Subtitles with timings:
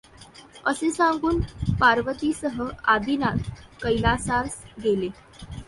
[0.65, 1.39] असे सांगून
[1.79, 2.63] पार्वतीसह
[2.85, 3.49] आदिनाथ
[3.83, 5.09] कैलासास गेले.